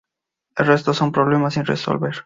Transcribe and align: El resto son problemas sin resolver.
El 0.57 0.65
resto 0.65 0.95
son 0.95 1.11
problemas 1.11 1.53
sin 1.53 1.65
resolver. 1.67 2.15